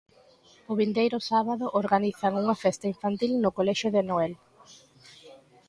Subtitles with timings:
[0.71, 4.33] O vindeiro sábado, organizan unha festa infantil no colexio de Noel.